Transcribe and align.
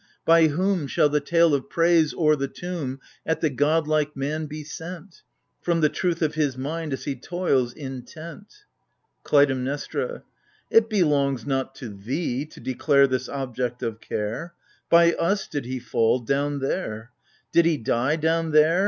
By 0.25 0.47
whom 0.47 0.87
Shall 0.87 1.09
the 1.09 1.19
tale 1.19 1.53
of 1.53 1.69
praise 1.69 2.11
o'er 2.15 2.35
the 2.35 2.47
tomb 2.47 2.99
At 3.23 3.39
the 3.41 3.51
god 3.51 3.87
like 3.87 4.15
man 4.17 4.47
be 4.47 4.63
sent— 4.63 5.21
From 5.61 5.81
the 5.81 5.89
truth 5.89 6.23
of 6.23 6.33
his 6.33 6.57
mind 6.57 6.91
as 6.91 7.03
he 7.03 7.15
toils 7.15 7.71
intent? 7.73 8.65
KLUTAIMNESTRA, 9.23 10.23
It 10.71 10.89
belongs 10.89 11.45
not 11.45 11.75
to 11.75 11.89
thee 11.89 12.47
to 12.47 12.59
declare 12.59 13.05
This 13.05 13.29
object 13.29 13.83
of 13.83 14.01
care! 14.01 14.55
By 14.89 15.13
us 15.13 15.45
did 15.47 15.65
he 15.65 15.77
fall— 15.77 16.17
down 16.17 16.61
there! 16.61 17.11
Did 17.51 17.65
he 17.67 17.77
die— 17.77 18.15
down 18.15 18.53
there 18.53 18.79